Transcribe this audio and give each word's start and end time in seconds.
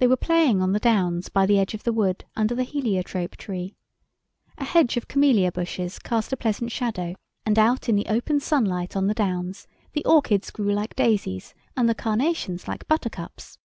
They 0.00 0.06
were 0.06 0.18
playing 0.18 0.60
on 0.60 0.72
the 0.72 0.78
downs 0.78 1.30
by 1.30 1.46
the 1.46 1.58
edge 1.58 1.72
of 1.72 1.84
the 1.84 1.94
wood 1.94 2.26
under 2.36 2.54
the 2.54 2.62
heliotrope 2.62 3.38
tree. 3.38 3.74
A 4.58 4.64
hedge 4.64 4.98
of 4.98 5.08
camellia 5.08 5.50
bushes 5.50 5.98
cast 5.98 6.30
a 6.30 6.36
pleasant 6.36 6.70
shadow, 6.72 7.14
and 7.46 7.58
out 7.58 7.88
in 7.88 7.96
the 7.96 8.08
open 8.10 8.40
sunlight 8.40 8.96
on 8.96 9.06
the 9.06 9.14
downs 9.14 9.66
the 9.94 10.04
orchids 10.04 10.50
grew 10.50 10.72
like 10.74 10.94
daisies, 10.94 11.54
and 11.74 11.88
the 11.88 11.94
carnations 11.94 12.68
like 12.68 12.86
buttercups. 12.86 13.56